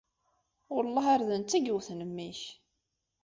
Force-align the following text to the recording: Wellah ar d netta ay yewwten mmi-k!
Wellah 0.73 1.05
ar 1.13 1.21
d 1.27 1.29
netta 1.41 1.55
ay 1.57 1.63
yewwten 1.65 2.01
mmi-k! 2.09 2.41